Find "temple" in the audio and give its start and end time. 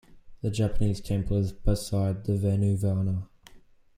0.99-1.37